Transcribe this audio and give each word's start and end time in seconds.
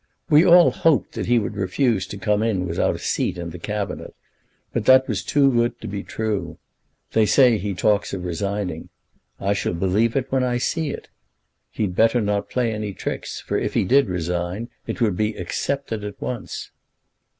We 0.31 0.43
all 0.43 0.71
hoped 0.71 1.11
that 1.11 1.27
he 1.27 1.37
would 1.37 1.55
refuse 1.55 2.07
to 2.07 2.17
come 2.17 2.41
in 2.41 2.65
without 2.67 2.95
a 2.95 2.97
seat 2.97 3.37
in 3.37 3.51
the 3.51 3.59
Cabinet; 3.59 4.15
but 4.73 4.85
that 4.85 5.07
was 5.07 5.23
too 5.23 5.51
good 5.51 5.79
to 5.79 5.87
be 5.87 6.01
true. 6.01 6.57
They 7.13 7.27
say 7.27 7.59
he 7.59 7.75
talks 7.75 8.11
of 8.11 8.25
resigning. 8.25 8.89
I 9.39 9.53
shall 9.53 9.75
believe 9.75 10.15
it 10.15 10.31
when 10.31 10.43
I 10.43 10.57
see 10.57 10.89
it. 10.89 11.09
He'd 11.69 11.95
better 11.95 12.19
not 12.19 12.49
play 12.49 12.73
any 12.73 12.93
tricks, 12.95 13.41
for 13.41 13.59
if 13.59 13.75
he 13.75 13.83
did 13.83 14.07
resign, 14.09 14.69
it 14.87 15.01
would 15.01 15.15
be 15.17 15.35
accepted 15.35 16.03
at 16.03 16.19
once." 16.19 16.71